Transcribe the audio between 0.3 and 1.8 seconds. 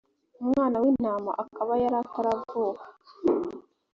umwana w’intama akaba